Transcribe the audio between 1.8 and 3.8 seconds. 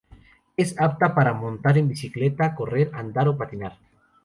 bicicleta, correr, andar o patinar.